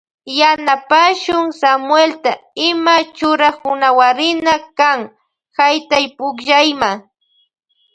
Yanapashun 0.39 1.45
Samuelta 1.59 2.31
ima 2.69 2.95
churakunawarina 3.15 4.55
kan 4.79 4.99
haytaypukllayma. 5.57 6.89